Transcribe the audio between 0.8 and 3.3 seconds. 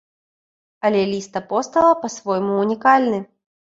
Але ліст апостала па-свойму ўнікальны.